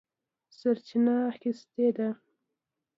[0.57, 2.09] سرچینه اخیستې ده.